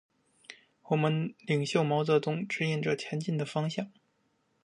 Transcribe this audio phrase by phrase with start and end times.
[0.85, 3.87] 我们领袖毛泽东，指引着前进的方向。